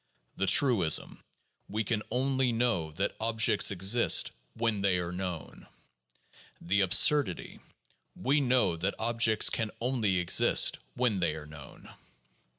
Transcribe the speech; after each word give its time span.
The 0.35 0.47
truism: 0.47 1.21
We 1.69 1.83
can 1.83 2.01
only 2.09 2.51
know 2.51 2.91
that 2.93 3.15
objects 3.19 3.69
exist, 3.69 4.31
when 4.55 4.81
they 4.81 4.97
are 4.97 5.11
known. 5.11 5.67
The 6.59 6.81
absurdity: 6.81 7.59
We 8.15 8.41
know 8.41 8.75
that 8.77 8.95
objects 8.97 9.51
can 9.51 9.69
only 9.79 10.17
exist 10.17 10.79
when 10.95 11.19
they 11.19 11.35
are 11.35 11.45
known. 11.45 11.93